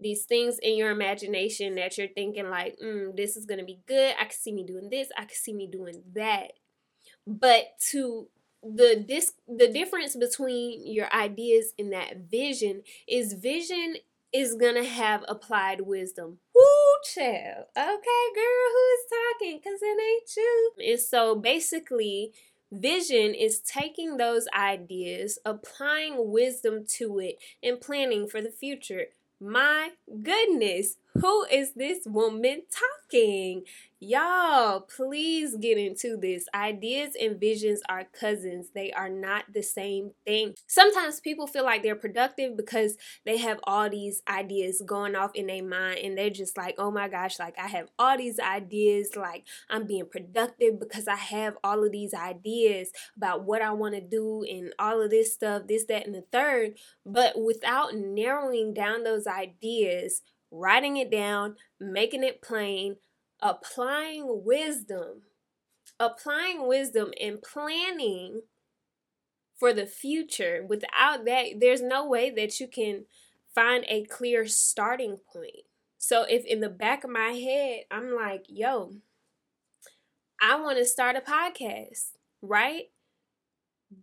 these 0.00 0.24
things 0.24 0.58
in 0.58 0.76
your 0.76 0.90
imagination 0.90 1.74
that 1.76 1.96
you're 1.96 2.08
thinking 2.08 2.50
like 2.50 2.76
mm, 2.82 3.16
this 3.16 3.36
is 3.36 3.46
gonna 3.46 3.64
be 3.64 3.80
good. 3.86 4.14
I 4.18 4.24
can 4.24 4.32
see 4.32 4.52
me 4.52 4.64
doing 4.64 4.90
this. 4.90 5.08
I 5.16 5.22
can 5.22 5.34
see 5.34 5.54
me 5.54 5.66
doing 5.66 6.02
that. 6.14 6.52
But 7.26 7.78
to 7.90 8.28
the 8.62 9.04
this 9.06 9.32
the 9.48 9.68
difference 9.68 10.16
between 10.16 10.86
your 10.86 11.12
ideas 11.14 11.72
and 11.78 11.92
that 11.92 12.30
vision 12.30 12.82
is 13.08 13.32
vision 13.32 13.96
is 14.36 14.54
gonna 14.54 14.84
have 14.84 15.24
applied 15.28 15.80
wisdom. 15.80 16.38
Woo, 16.54 16.62
child. 17.14 17.64
Okay, 17.74 18.26
girl, 18.34 18.66
who 18.74 18.84
is 18.92 19.06
talking? 19.10 19.60
Cause 19.62 19.80
it 19.80 19.98
ain't 19.98 20.36
you. 20.36 20.72
And 20.90 21.00
so 21.00 21.34
basically, 21.34 22.32
Vision 22.70 23.32
is 23.32 23.60
taking 23.60 24.18
those 24.18 24.46
ideas, 24.54 25.38
applying 25.46 26.30
wisdom 26.30 26.84
to 26.98 27.18
it, 27.18 27.38
and 27.62 27.80
planning 27.80 28.28
for 28.28 28.42
the 28.42 28.50
future. 28.50 29.06
My 29.40 29.92
goodness, 30.22 30.96
who 31.20 31.44
is 31.44 31.74
this 31.74 32.00
woman 32.06 32.62
talking? 32.70 33.62
Y'all, 33.98 34.80
please 34.80 35.56
get 35.56 35.78
into 35.78 36.18
this. 36.18 36.46
Ideas 36.54 37.14
and 37.18 37.40
visions 37.40 37.80
are 37.88 38.04
cousins, 38.04 38.68
they 38.74 38.92
are 38.92 39.08
not 39.08 39.44
the 39.54 39.62
same 39.62 40.10
thing. 40.26 40.54
Sometimes 40.66 41.18
people 41.20 41.46
feel 41.46 41.64
like 41.64 41.82
they're 41.82 41.96
productive 41.96 42.58
because 42.58 42.98
they 43.24 43.38
have 43.38 43.58
all 43.64 43.88
these 43.88 44.22
ideas 44.28 44.82
going 44.84 45.16
off 45.16 45.30
in 45.34 45.46
their 45.46 45.64
mind, 45.64 46.00
and 46.00 46.18
they're 46.18 46.28
just 46.28 46.58
like, 46.58 46.74
oh 46.76 46.90
my 46.90 47.08
gosh, 47.08 47.38
like 47.38 47.58
I 47.58 47.68
have 47.68 47.88
all 47.98 48.18
these 48.18 48.38
ideas, 48.38 49.16
like 49.16 49.46
I'm 49.70 49.86
being 49.86 50.06
productive 50.10 50.78
because 50.78 51.08
I 51.08 51.16
have 51.16 51.54
all 51.64 51.82
of 51.82 51.90
these 51.92 52.12
ideas 52.12 52.90
about 53.16 53.44
what 53.44 53.62
I 53.62 53.72
want 53.72 53.94
to 53.94 54.02
do 54.02 54.44
and 54.48 54.74
all 54.78 55.00
of 55.00 55.10
this 55.10 55.32
stuff, 55.32 55.62
this, 55.68 55.86
that, 55.86 56.04
and 56.04 56.14
the 56.14 56.24
third. 56.30 56.74
But 57.06 57.40
without 57.40 57.94
narrowing 57.94 58.74
down 58.74 59.04
those 59.04 59.26
ideas, 59.26 60.20
writing 60.56 60.96
it 60.96 61.10
down, 61.10 61.56
making 61.78 62.24
it 62.24 62.42
plain, 62.42 62.96
applying 63.40 64.44
wisdom, 64.44 65.22
applying 66.00 66.66
wisdom 66.66 67.12
and 67.20 67.42
planning 67.42 68.42
for 69.58 69.72
the 69.72 69.86
future. 69.86 70.64
Without 70.68 71.24
that, 71.24 71.60
there's 71.60 71.82
no 71.82 72.06
way 72.06 72.30
that 72.30 72.60
you 72.60 72.68
can 72.68 73.04
find 73.54 73.84
a 73.88 74.04
clear 74.04 74.46
starting 74.46 75.18
point. 75.32 75.64
So 75.98 76.24
if 76.28 76.44
in 76.44 76.60
the 76.60 76.68
back 76.68 77.04
of 77.04 77.10
my 77.10 77.30
head, 77.30 77.84
I'm 77.90 78.14
like, 78.14 78.44
yo, 78.48 78.94
I 80.40 80.60
want 80.60 80.78
to 80.78 80.84
start 80.84 81.16
a 81.16 81.20
podcast, 81.20 82.10
right? 82.42 82.90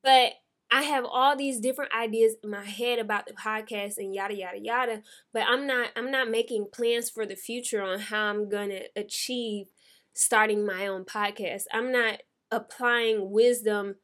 But 0.04 0.34
I 0.74 0.82
have 0.82 1.06
all 1.06 1.36
these 1.36 1.60
different 1.60 1.94
ideas 1.94 2.34
in 2.44 2.50
my 2.50 2.66
head 2.66 2.98
about 2.98 3.28
the 3.28 3.34
podcast 3.34 3.98
and 3.98 4.12
yada 4.12 4.34
yada 4.34 4.58
yada, 4.60 5.04
but 5.32 5.44
I'm 5.44 5.68
not 5.68 5.90
I'm 5.96 6.10
not 6.10 6.32
making 6.32 6.70
plans 6.74 7.12
for 7.12 7.28
the 7.28 7.36
future 7.36 7.80
on 7.80 8.00
how 8.00 8.26
I'm 8.26 8.50
going 8.50 8.70
to 8.70 8.86
achieve 8.96 9.68
starting 10.16 10.66
my 10.66 10.88
own 10.88 11.06
podcast. 11.06 11.66
I'm 11.72 11.92
not 11.92 12.24
applying 12.50 13.30
wisdom, 13.30 13.98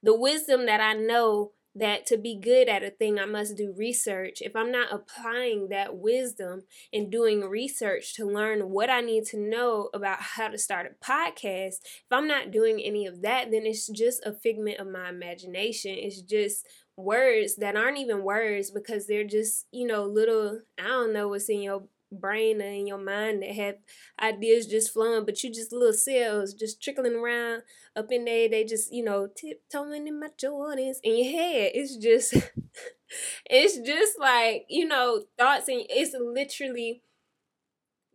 the 0.00 0.16
wisdom 0.16 0.66
that 0.66 0.80
I 0.80 0.92
know 0.92 1.54
that 1.74 2.06
to 2.06 2.16
be 2.16 2.36
good 2.36 2.68
at 2.68 2.82
a 2.82 2.90
thing, 2.90 3.18
I 3.18 3.24
must 3.24 3.56
do 3.56 3.74
research. 3.76 4.42
If 4.42 4.54
I'm 4.54 4.70
not 4.70 4.92
applying 4.92 5.68
that 5.68 5.96
wisdom 5.96 6.62
and 6.92 7.10
doing 7.10 7.40
research 7.40 8.14
to 8.16 8.26
learn 8.26 8.70
what 8.70 8.90
I 8.90 9.00
need 9.00 9.24
to 9.26 9.38
know 9.38 9.88
about 9.94 10.20
how 10.20 10.48
to 10.48 10.58
start 10.58 10.86
a 10.86 11.04
podcast, 11.04 11.76
if 11.82 12.10
I'm 12.10 12.28
not 12.28 12.50
doing 12.50 12.80
any 12.80 13.06
of 13.06 13.22
that, 13.22 13.50
then 13.50 13.64
it's 13.64 13.86
just 13.88 14.24
a 14.26 14.32
figment 14.32 14.78
of 14.78 14.88
my 14.88 15.08
imagination. 15.08 15.94
It's 15.96 16.20
just 16.20 16.66
words 16.96 17.56
that 17.56 17.76
aren't 17.76 17.98
even 17.98 18.22
words 18.22 18.70
because 18.70 19.06
they're 19.06 19.24
just, 19.24 19.66
you 19.72 19.86
know, 19.86 20.04
little, 20.04 20.60
I 20.78 20.88
don't 20.88 21.12
know 21.12 21.28
what's 21.28 21.48
in 21.48 21.62
your 21.62 21.84
brain 22.12 22.60
or 22.60 22.66
in 22.66 22.86
your 22.86 22.98
mind 22.98 23.42
that 23.42 23.54
have 23.54 23.76
ideas 24.20 24.66
just 24.66 24.92
flowing, 24.92 25.24
but 25.24 25.42
you 25.42 25.52
just 25.52 25.72
little 25.72 25.92
cells 25.92 26.54
just 26.54 26.82
trickling 26.82 27.16
around 27.16 27.62
up 27.96 28.10
in 28.10 28.24
there. 28.24 28.48
They 28.48 28.64
just, 28.64 28.92
you 28.92 29.04
know, 29.04 29.28
tiptoeing 29.34 30.06
in 30.06 30.20
my 30.20 30.28
Jordans 30.40 30.96
in 31.02 31.16
your 31.16 31.32
head. 31.32 31.72
It's 31.74 31.96
just, 31.96 32.34
it's 33.50 33.78
just 33.78 34.18
like, 34.18 34.66
you 34.68 34.86
know, 34.86 35.24
thoughts 35.38 35.68
and 35.68 35.84
it's 35.88 36.14
literally 36.18 37.02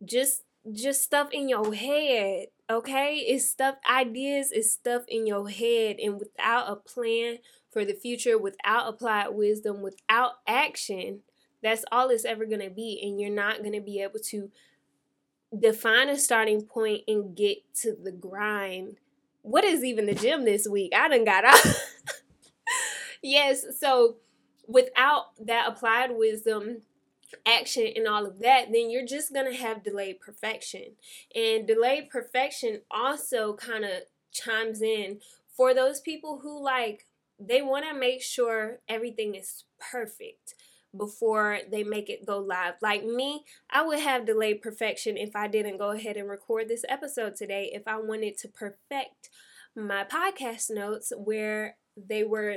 just, 0.04 0.42
just 0.72 1.02
stuff 1.02 1.28
in 1.32 1.48
your 1.48 1.74
head. 1.74 2.46
Okay. 2.70 3.24
It's 3.26 3.48
stuff, 3.48 3.76
ideas 3.90 4.52
is 4.52 4.72
stuff 4.72 5.02
in 5.08 5.26
your 5.26 5.48
head. 5.48 5.96
And 6.02 6.18
without 6.18 6.70
a 6.70 6.76
plan 6.76 7.38
for 7.70 7.84
the 7.84 7.94
future, 7.94 8.38
without 8.38 8.88
applied 8.88 9.28
wisdom, 9.28 9.82
without 9.82 10.32
action, 10.46 11.22
that's 11.62 11.84
all 11.90 12.08
it's 12.08 12.24
ever 12.24 12.44
going 12.46 12.62
to 12.62 12.70
be. 12.70 13.00
And 13.02 13.20
you're 13.20 13.30
not 13.30 13.58
going 13.58 13.72
to 13.72 13.80
be 13.80 14.00
able 14.00 14.20
to 14.26 14.50
define 15.58 16.08
a 16.08 16.18
starting 16.18 16.62
point 16.62 17.02
and 17.08 17.36
get 17.36 17.58
to 17.82 17.94
the 17.94 18.12
grind. 18.12 18.98
What 19.42 19.64
is 19.64 19.84
even 19.84 20.06
the 20.06 20.14
gym 20.14 20.44
this 20.44 20.66
week? 20.68 20.92
I 20.94 21.08
done 21.08 21.24
got 21.24 21.44
out. 21.44 21.60
yes. 23.22 23.64
So 23.78 24.16
without 24.66 25.26
that 25.46 25.68
applied 25.68 26.10
wisdom, 26.16 26.82
action 27.46 27.88
and 27.94 28.06
all 28.06 28.26
of 28.26 28.38
that, 28.40 28.72
then 28.72 28.90
you're 28.90 29.06
just 29.06 29.32
going 29.32 29.50
to 29.50 29.58
have 29.58 29.84
delayed 29.84 30.20
perfection. 30.20 30.92
And 31.34 31.66
delayed 31.66 32.10
perfection 32.10 32.82
also 32.90 33.54
kind 33.54 33.84
of 33.84 34.02
chimes 34.32 34.82
in 34.82 35.20
for 35.56 35.74
those 35.74 36.00
people 36.00 36.40
who 36.42 36.62
like 36.62 37.06
they 37.38 37.62
want 37.62 37.86
to 37.86 37.94
make 37.94 38.22
sure 38.22 38.78
everything 38.88 39.34
is 39.34 39.64
perfect 39.90 40.54
before 40.96 41.58
they 41.70 41.84
make 41.84 42.08
it 42.08 42.26
go 42.26 42.38
live. 42.38 42.74
Like 42.80 43.04
me, 43.04 43.44
I 43.70 43.84
would 43.84 44.00
have 44.00 44.26
delayed 44.26 44.62
perfection 44.62 45.16
if 45.16 45.36
I 45.36 45.48
didn't 45.48 45.78
go 45.78 45.90
ahead 45.90 46.16
and 46.16 46.28
record 46.28 46.68
this 46.68 46.84
episode 46.88 47.36
today. 47.36 47.70
If 47.72 47.86
I 47.86 47.98
wanted 47.98 48.38
to 48.38 48.48
perfect 48.48 49.30
my 49.76 50.04
podcast 50.04 50.70
notes 50.70 51.12
where 51.16 51.76
they 51.96 52.24
were 52.24 52.56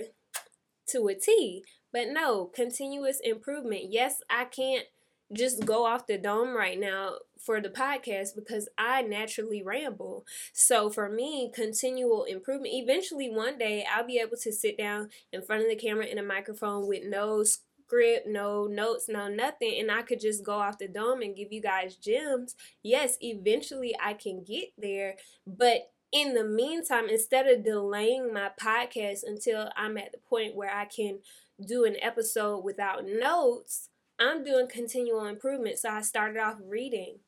to 0.87 1.07
a 1.07 1.15
T. 1.15 1.63
But 1.93 2.07
no, 2.09 2.45
continuous 2.45 3.19
improvement. 3.23 3.85
Yes, 3.89 4.21
I 4.29 4.45
can't 4.45 4.85
just 5.33 5.65
go 5.65 5.85
off 5.85 6.07
the 6.07 6.17
dome 6.17 6.55
right 6.55 6.79
now 6.79 7.15
for 7.39 7.61
the 7.61 7.69
podcast 7.69 8.35
because 8.35 8.67
I 8.77 9.01
naturally 9.01 9.63
ramble. 9.63 10.25
So 10.53 10.89
for 10.89 11.09
me, 11.09 11.51
continual 11.53 12.25
improvement. 12.25 12.73
Eventually, 12.73 13.29
one 13.29 13.57
day, 13.57 13.85
I'll 13.89 14.05
be 14.05 14.19
able 14.19 14.37
to 14.37 14.51
sit 14.51 14.77
down 14.77 15.09
in 15.31 15.41
front 15.41 15.63
of 15.63 15.69
the 15.69 15.75
camera 15.75 16.05
and 16.05 16.19
a 16.19 16.23
microphone 16.23 16.87
with 16.87 17.03
no 17.05 17.43
script, 17.91 18.25
no 18.27 18.67
notes, 18.67 19.09
no 19.09 19.27
nothing, 19.27 19.75
and 19.79 19.91
I 19.91 20.01
could 20.01 20.21
just 20.21 20.45
go 20.45 20.53
off 20.53 20.77
the 20.77 20.87
dome 20.87 21.21
and 21.21 21.35
give 21.35 21.51
you 21.51 21.61
guys 21.61 21.95
gems. 21.97 22.55
Yes, 22.83 23.17
eventually 23.19 23.93
I 24.01 24.13
can 24.13 24.43
get 24.43 24.69
there, 24.77 25.15
but 25.45 25.91
in 26.13 26.33
the 26.33 26.43
meantime, 26.43 27.09
instead 27.09 27.47
of 27.47 27.63
delaying 27.63 28.33
my 28.33 28.49
podcast 28.61 29.19
until 29.25 29.69
I'm 29.75 29.97
at 29.97 30.11
the 30.11 30.17
point 30.17 30.55
where 30.55 30.73
I 30.73 30.85
can 30.85 31.19
do 31.65 31.85
an 31.85 31.95
episode 32.01 32.63
without 32.63 33.05
notes, 33.05 33.89
I'm 34.19 34.43
doing 34.43 34.67
continual 34.67 35.25
improvement. 35.25 35.77
So 35.79 35.89
I 35.89 36.01
started 36.01 36.39
off 36.39 36.57
reading. 36.65 37.19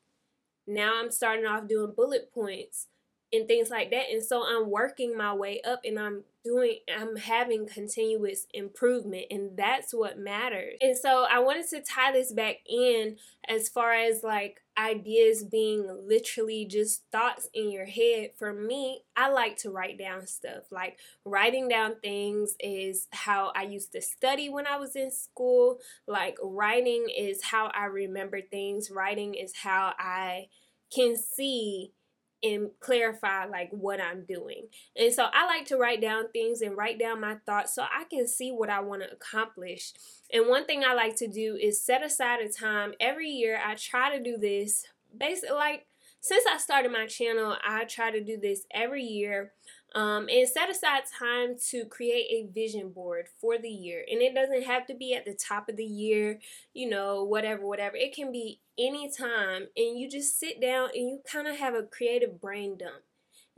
Now 0.68 1.00
I'm 1.00 1.12
starting 1.12 1.46
off 1.46 1.68
doing 1.68 1.94
bullet 1.96 2.32
points 2.34 2.88
and 3.32 3.48
things 3.48 3.70
like 3.70 3.90
that. 3.92 4.12
And 4.12 4.24
so 4.24 4.44
I'm 4.46 4.70
working 4.70 5.18
my 5.18 5.34
way 5.34 5.62
up 5.62 5.82
and 5.86 5.98
I'm 5.98 6.24
doing, 6.44 6.80
I'm 6.94 7.16
having 7.16 7.68
continuous 7.68 8.46
improvement. 8.54 9.26
And 9.32 9.58
that's 9.58 9.94
what 9.94 10.20
matters. 10.20 10.76
And 10.82 10.98
so 10.98 11.26
I 11.30 11.40
wanted 11.40 11.70
to 11.70 11.82
tie 11.82 12.12
this 12.12 12.32
back 12.32 12.58
in 12.68 13.18
as 13.48 13.70
far 13.70 13.94
as 13.94 14.24
like 14.24 14.62
ideas 14.78 15.44
being 15.44 15.88
literally 16.08 16.66
just 16.66 17.04
thoughts 17.12 17.50
in 17.54 17.72
your 17.72 17.86
head. 17.86 18.32
For 18.38 18.54
me, 18.54 19.04
I 19.16 19.30
like 19.30 19.58
to 19.58 19.72
write 19.72 19.98
down 19.98 20.28
stuff. 20.28 20.64
Like 20.72 20.98
writing 21.26 21.68
down 21.68 21.96
things 22.02 22.56
is 22.60 23.08
how 23.12 23.52
I 23.56 23.64
used 23.64 23.92
to 23.94 24.02
study 24.02 24.50
when 24.50 24.68
I 24.68 24.78
was 24.78 24.96
in 24.96 25.12
school. 25.12 25.80
Like 26.08 26.38
writing 26.42 27.08
is 27.16 27.44
how 27.44 27.72
I 27.74 27.86
remember 27.86 28.42
things, 28.42 28.92
writing 28.92 29.36
is 29.36 29.54
how 29.56 29.94
I 29.98 30.48
can 30.94 31.16
see 31.16 31.92
and 32.44 32.70
clarify 32.80 33.46
like 33.46 33.70
what 33.72 34.02
I'm 34.02 34.26
doing. 34.26 34.68
And 34.98 35.14
so 35.14 35.28
I 35.32 35.46
like 35.46 35.66
to 35.68 35.78
write 35.78 36.02
down 36.02 36.32
things 36.32 36.62
and 36.62 36.78
write 36.78 37.00
down 37.00 37.22
my 37.22 37.38
thoughts 37.46 37.74
so 37.74 37.84
I 37.84 38.04
can 38.10 38.28
see 38.28 38.52
what 38.52 38.70
I 38.70 38.82
want 38.82 39.02
to 39.02 39.12
accomplish. 39.12 39.94
And 40.32 40.48
one 40.48 40.66
thing 40.66 40.84
I 40.84 40.94
like 40.94 41.16
to 41.18 41.28
do 41.28 41.58
is 41.60 41.82
set 41.82 42.04
aside 42.04 42.42
a 42.42 42.50
time 42.50 42.94
every 43.00 43.30
year. 43.30 43.60
I 43.64 43.76
try 43.76 44.16
to 44.16 44.22
do 44.22 44.38
this 44.38 44.86
basically 45.18 45.56
like 45.56 45.86
since 46.24 46.46
I 46.50 46.58
started 46.58 46.90
my 46.90 47.06
channel, 47.06 47.58
I 47.68 47.84
try 47.84 48.10
to 48.10 48.24
do 48.24 48.38
this 48.38 48.66
every 48.74 49.04
year 49.04 49.52
um, 49.96 50.28
and 50.30 50.48
set 50.48 50.70
aside 50.70 51.04
time 51.20 51.56
to 51.70 51.86
create 51.86 52.26
a 52.30 52.52
vision 52.52 52.90
board 52.90 53.28
for 53.40 53.58
the 53.58 53.70
year. 53.70 54.04
And 54.12 54.22
it 54.22 54.34
doesn't 54.34 54.64
have 54.64 54.88
to 54.88 54.96
be 54.96 55.14
at 55.14 55.26
the 55.26 55.34
top 55.34 55.70
of 55.70 55.78
the 55.78 55.86
year, 55.86 56.40
you 56.74 56.90
know, 56.90 57.24
whatever, 57.24 57.66
whatever. 57.66 57.96
It 57.96 58.16
can 58.16 58.32
be 58.32 58.60
any 58.78 59.12
time. 59.12 59.68
And 59.78 60.00
you 60.00 60.10
just 60.10 60.40
sit 60.40 60.60
down 60.60 60.90
and 60.96 61.10
you 61.10 61.20
kind 61.32 61.48
of 61.48 61.58
have 61.58 61.76
a 61.76 61.84
creative 61.84 62.42
brain 62.42 62.78
dump. 62.78 63.04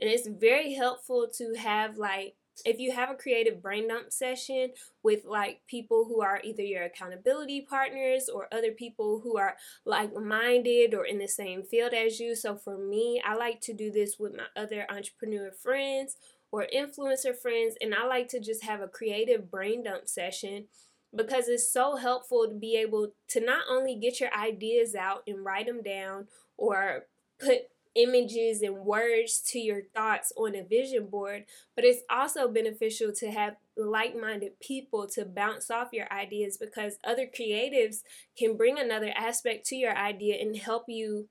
And 0.00 0.10
it's 0.10 0.28
very 0.28 0.74
helpful 0.74 1.26
to 1.38 1.54
have 1.54 1.96
like 1.96 2.34
if 2.64 2.78
you 2.78 2.92
have 2.92 3.10
a 3.10 3.14
creative 3.14 3.62
brain 3.62 3.88
dump 3.88 4.12
session 4.12 4.70
with 5.02 5.24
like 5.24 5.60
people 5.66 6.06
who 6.06 6.22
are 6.22 6.40
either 6.42 6.62
your 6.62 6.84
accountability 6.84 7.66
partners 7.68 8.28
or 8.28 8.48
other 8.52 8.72
people 8.72 9.20
who 9.22 9.36
are 9.36 9.56
like 9.84 10.14
minded 10.14 10.94
or 10.94 11.04
in 11.04 11.18
the 11.18 11.28
same 11.28 11.62
field 11.62 11.92
as 11.92 12.18
you. 12.18 12.34
So 12.34 12.56
for 12.56 12.78
me, 12.78 13.22
I 13.24 13.34
like 13.34 13.60
to 13.62 13.74
do 13.74 13.90
this 13.90 14.16
with 14.18 14.34
my 14.34 14.46
other 14.60 14.86
entrepreneur 14.88 15.50
friends 15.50 16.16
or 16.52 16.66
influencer 16.74 17.36
friends, 17.36 17.74
and 17.80 17.94
I 17.94 18.06
like 18.06 18.28
to 18.28 18.40
just 18.40 18.64
have 18.64 18.80
a 18.80 18.88
creative 18.88 19.50
brain 19.50 19.82
dump 19.82 20.08
session 20.08 20.66
because 21.14 21.48
it's 21.48 21.72
so 21.72 21.96
helpful 21.96 22.46
to 22.48 22.54
be 22.54 22.76
able 22.76 23.12
to 23.28 23.40
not 23.40 23.64
only 23.70 23.96
get 23.96 24.20
your 24.20 24.32
ideas 24.34 24.94
out 24.94 25.22
and 25.26 25.44
write 25.44 25.66
them 25.66 25.82
down 25.82 26.28
or 26.56 27.04
put 27.38 27.62
images 27.96 28.62
and 28.62 28.76
words 28.78 29.40
to 29.40 29.58
your 29.58 29.82
thoughts 29.94 30.32
on 30.36 30.54
a 30.54 30.62
vision 30.62 31.06
board, 31.06 31.44
but 31.74 31.84
it's 31.84 32.02
also 32.10 32.48
beneficial 32.48 33.12
to 33.12 33.30
have 33.30 33.56
like 33.76 34.18
minded 34.18 34.58
people 34.60 35.06
to 35.06 35.24
bounce 35.24 35.70
off 35.70 35.88
your 35.92 36.10
ideas 36.12 36.56
because 36.56 36.98
other 37.04 37.26
creatives 37.26 38.02
can 38.38 38.56
bring 38.56 38.78
another 38.78 39.12
aspect 39.16 39.66
to 39.66 39.76
your 39.76 39.96
idea 39.96 40.36
and 40.40 40.56
help 40.56 40.84
you 40.88 41.28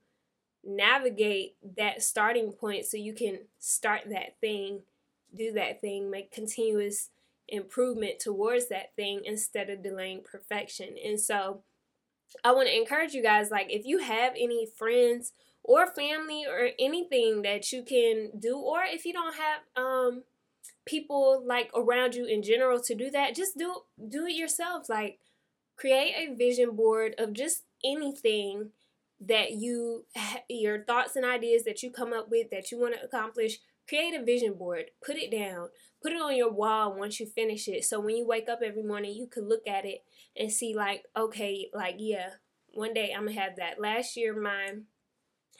navigate 0.64 1.56
that 1.76 2.02
starting 2.02 2.52
point 2.52 2.84
so 2.84 2.96
you 2.96 3.14
can 3.14 3.38
start 3.58 4.02
that 4.10 4.36
thing, 4.40 4.80
do 5.34 5.52
that 5.52 5.80
thing, 5.80 6.10
make 6.10 6.32
continuous 6.32 7.10
improvement 7.48 8.18
towards 8.18 8.68
that 8.68 8.94
thing 8.96 9.22
instead 9.24 9.70
of 9.70 9.82
delaying 9.82 10.22
perfection. 10.22 10.96
And 11.04 11.20
so, 11.20 11.62
I 12.44 12.52
want 12.52 12.68
to 12.68 12.76
encourage 12.76 13.14
you 13.14 13.22
guys 13.22 13.50
like 13.50 13.68
if 13.70 13.86
you 13.86 13.98
have 13.98 14.32
any 14.32 14.66
friends 14.66 15.32
or 15.66 15.92
family 15.94 16.44
or 16.46 16.70
anything 16.78 17.42
that 17.42 17.72
you 17.72 17.82
can 17.82 18.30
do 18.38 18.56
or 18.56 18.80
if 18.84 19.04
you 19.04 19.12
don't 19.12 19.34
have 19.34 19.60
um 19.76 20.22
people 20.86 21.42
like 21.44 21.68
around 21.74 22.14
you 22.14 22.24
in 22.24 22.42
general 22.42 22.80
to 22.80 22.94
do 22.94 23.10
that 23.10 23.34
just 23.34 23.58
do 23.58 23.74
do 24.08 24.26
it 24.26 24.34
yourself. 24.34 24.88
Like 24.88 25.18
create 25.76 26.14
a 26.16 26.34
vision 26.34 26.74
board 26.74 27.14
of 27.18 27.32
just 27.32 27.64
anything 27.84 28.70
that 29.20 29.52
you 29.52 30.06
your 30.48 30.84
thoughts 30.84 31.16
and 31.16 31.24
ideas 31.24 31.64
that 31.64 31.82
you 31.82 31.90
come 31.90 32.12
up 32.12 32.30
with 32.30 32.50
that 32.50 32.70
you 32.70 32.80
want 32.80 32.94
to 32.94 33.04
accomplish 33.04 33.58
create 33.88 34.14
a 34.14 34.24
vision 34.24 34.54
board. 34.54 34.86
Put 35.04 35.16
it 35.16 35.30
down. 35.30 35.68
Put 36.02 36.12
it 36.12 36.20
on 36.20 36.36
your 36.36 36.52
wall 36.52 36.96
once 36.98 37.20
you 37.20 37.26
finish 37.26 37.68
it. 37.68 37.84
So 37.84 38.00
when 38.00 38.16
you 38.16 38.26
wake 38.26 38.48
up 38.48 38.60
every 38.64 38.82
morning 38.82 39.14
you 39.14 39.26
could 39.26 39.44
look 39.46 39.66
at 39.66 39.84
it 39.84 40.04
and 40.36 40.50
see 40.50 40.74
like 40.74 41.04
okay 41.16 41.68
like 41.74 41.96
yeah 41.98 42.30
one 42.74 42.94
day 42.94 43.12
i'm 43.16 43.26
gonna 43.26 43.40
have 43.40 43.56
that. 43.56 43.80
Last 43.80 44.16
year 44.16 44.38
my 44.38 44.74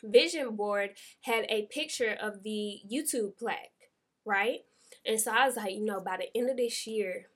vision 0.03 0.57
board 0.57 0.91
had 1.23 1.47
a 1.49 1.62
picture 1.67 2.17
of 2.21 2.43
the 2.43 2.81
YouTube 2.91 3.37
plaque, 3.38 3.91
right? 4.25 4.61
And 5.05 5.21
so 5.21 5.33
I 5.33 5.47
was 5.47 5.57
like, 5.57 5.73
you 5.73 5.85
know, 5.85 6.00
by 6.00 6.19
the 6.19 6.37
end 6.37 6.50
of 6.50 6.57
this 6.57 6.87
year, 6.87 7.26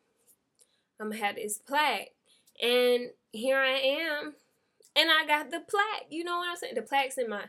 I'm 1.01 1.11
gonna 1.11 1.23
have 1.23 1.37
this 1.37 1.59
plaque. 1.59 2.11
And 2.63 3.11
here 3.33 3.59
I 3.59 3.79
am. 3.79 4.35
And 4.97 5.09
I 5.11 5.25
got 5.27 5.51
the 5.51 5.61
plaque. 5.61 6.07
You 6.11 6.25
know 6.25 6.39
what 6.39 6.49
I'm 6.51 6.57
saying? 6.57 6.75
The 6.75 6.83
plaque's 6.83 7.17
in 7.17 7.31
my 7.31 7.45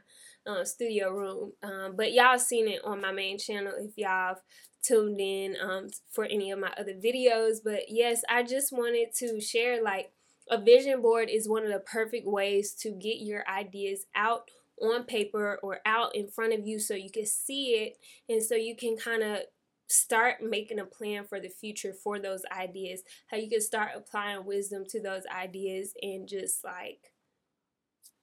uh, 0.46 0.64
studio 0.64 1.12
room. 1.12 1.54
Um, 1.64 1.96
but 1.96 2.14
y'all 2.14 2.40
seen 2.40 2.68
it 2.68 2.82
on 2.86 3.02
my 3.02 3.12
main 3.12 3.38
channel 3.38 3.74
if 3.78 3.98
y'all 3.98 4.38
tuned 4.84 5.20
in 5.20 5.56
um, 5.62 5.88
for 6.10 6.26
any 6.26 6.52
of 6.52 6.60
my 6.60 6.72
other 6.78 6.94
videos. 6.94 7.58
But 7.64 7.84
yes, 7.90 8.22
I 8.30 8.44
just 8.44 8.72
wanted 8.72 9.14
to 9.18 9.42
share 9.42 9.84
like 9.84 10.12
a 10.50 10.60
vision 10.60 11.02
board 11.02 11.30
is 11.30 11.50
one 11.50 11.64
of 11.64 11.72
the 11.72 11.80
perfect 11.80 12.28
ways 12.28 12.74
to 12.74 12.92
get 12.92 13.22
your 13.22 13.48
ideas 13.48 14.06
out 14.16 14.50
on 14.82 15.04
paper 15.04 15.60
or 15.64 15.80
out 15.86 16.16
in 16.16 16.28
front 16.28 16.54
of 16.54 16.66
you 16.66 16.80
so 16.80 16.94
you 16.94 17.12
can 17.12 17.26
see 17.26 17.72
it 17.76 17.98
and 18.30 18.42
so 18.42 18.56
you 18.56 18.76
can 18.76 18.98
kind 18.98 19.24
of 19.24 19.40
start 19.88 20.38
making 20.42 20.80
a 20.80 20.86
plan 20.86 21.26
for 21.26 21.40
the 21.40 21.50
future 21.50 21.94
for 21.94 22.18
those 22.18 22.44
ideas 22.58 23.02
how 23.28 23.38
you 23.38 23.50
can 23.50 23.62
start 23.62 23.92
applying 23.96 24.46
wisdom 24.46 24.84
to 24.88 25.02
those 25.02 25.24
ideas 25.36 25.94
and 26.02 26.28
just 26.28 26.64
like 26.64 27.12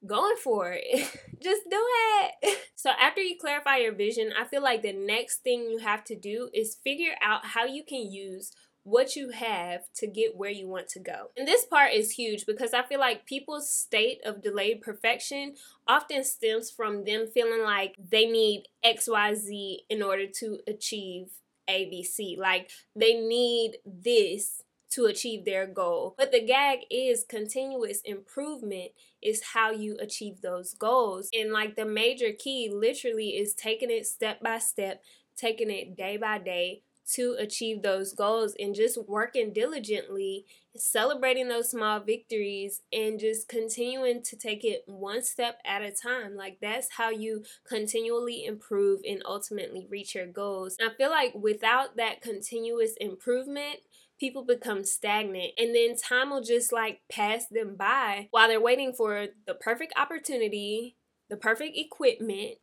going 0.07 0.37
for 0.43 0.73
it. 0.73 1.11
Just 1.43 1.63
do 1.71 1.81
it. 1.81 2.59
So, 2.79 2.91
after 2.91 3.21
you 3.21 3.35
clarify 3.41 3.79
your 3.79 3.93
vision, 3.93 4.33
I 4.41 4.45
feel 4.45 4.63
like 4.63 4.83
the 4.83 4.93
next 4.93 5.39
thing 5.39 5.63
you 5.69 5.79
have 5.79 6.05
to 6.05 6.15
do 6.15 6.49
is 6.55 6.79
figure 6.85 7.17
out 7.21 7.45
how 7.45 7.65
you 7.65 7.83
can 7.83 8.09
use 8.09 8.53
what 8.89 9.17
you 9.17 9.31
have 9.31 9.83
to 9.95 10.07
get 10.07 10.37
where 10.37 10.51
you 10.51 10.67
want 10.67 10.89
to 10.89 11.01
go. 11.01 11.31
And 11.37 11.47
this 11.47 11.65
part 11.65 11.93
is 11.93 12.13
huge 12.13 12.47
because 12.47 12.73
I 12.73 12.83
feel 12.83 13.01
like 13.01 13.27
people's 13.27 13.71
state 13.71 14.21
of 14.25 14.43
delayed 14.43 14.81
perfection 14.81 15.55
often 15.87 16.25
stems 16.25 16.71
from 16.71 17.05
them 17.05 17.27
feeling 17.33 17.63
like 17.63 17.95
they 17.99 18.27
need 18.27 18.65
XYZ 18.85 19.79
in 19.91 20.03
order 20.03 20.27
to 20.27 20.59
achieve 20.67 21.29
ABC. 21.69 22.39
Like 22.39 22.71
they 22.97 23.15
need 23.15 23.79
this 23.85 24.63
to 24.91 25.05
achieve 25.05 25.45
their 25.45 25.67
goal. 25.67 26.15
But 26.17 26.33
the 26.33 26.45
gag 26.45 26.81
is 26.91 27.27
continuous 27.29 28.01
improvement 28.07 28.93
is 29.21 29.43
how 29.53 29.71
you 29.71 29.99
achieve 30.01 30.41
those 30.41 30.73
goals. 30.73 31.29
And 31.39 31.53
like 31.53 31.77
the 31.77 31.85
major 31.85 32.33
key 32.33 32.71
literally 32.73 33.37
is 33.37 33.53
taking 33.53 33.91
it 33.91 34.07
step 34.07 34.41
by 34.41 34.59
step, 34.61 35.03
taking 35.37 35.71
it 35.71 35.95
day 35.95 36.17
by 36.17 36.39
day 36.39 36.83
to 37.15 37.37
achieve 37.39 37.83
those 37.83 38.13
goals 38.13 38.55
and 38.59 38.75
just 38.75 38.99
working 39.09 39.53
diligently, 39.53 40.45
celebrating 40.77 41.49
those 41.49 41.71
small 41.71 42.01
victories, 42.01 42.83
and 42.93 43.19
just 43.19 43.49
continuing 43.49 44.23
to 44.23 44.37
take 44.37 44.65
it 44.65 44.83
one 44.87 45.23
step 45.23 45.59
at 45.65 45.83
a 45.83 45.91
time. 45.91 46.37
Like 46.37 46.59
that's 46.61 46.89
how 46.97 47.11
you 47.11 47.45
continually 47.67 48.45
improve 48.45 49.01
and 49.09 49.23
ultimately 49.25 49.87
reach 49.91 50.15
your 50.15 50.27
goals. 50.27 50.77
And 50.79 50.91
I 50.91 50.95
feel 50.95 51.11
like 51.11 51.35
without 51.35 51.97
that 51.97 52.21
continuous 52.21 52.93
improvement, 53.01 53.81
people 54.19 54.45
become 54.45 54.85
stagnant 54.85 55.53
and 55.57 55.75
then 55.75 55.97
time 55.97 56.31
will 56.31 56.43
just 56.43 56.73
like 56.73 57.01
pass 57.11 57.47
them 57.47 57.77
by 57.77 58.29
while 58.33 58.49
they're 58.49 58.61
waiting 58.61 58.93
for 58.93 59.29
the 59.47 59.55
perfect 59.55 59.93
opportunity, 59.97 60.97
the 61.31 61.37
perfect 61.37 61.77
equipment, 61.77 62.57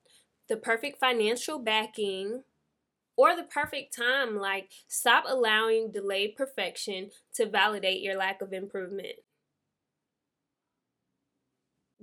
the 0.50 0.58
perfect 0.58 1.00
financial 1.00 1.60
backing, 1.60 2.44
or 3.18 3.36
the 3.36 3.44
perfect 3.44 3.96
time. 3.96 4.38
Like, 4.38 4.70
stop 4.88 5.26
allowing 5.28 5.92
delayed 5.92 6.36
perfection 6.36 7.12
to 7.36 7.46
validate 7.46 8.02
your 8.02 8.18
lack 8.18 8.42
of 8.42 8.54
improvement. 8.54 9.16